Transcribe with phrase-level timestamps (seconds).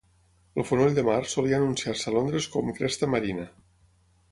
[0.61, 3.49] El fonoll de mar solia anunciar-se a Londres com "Cresta Marina".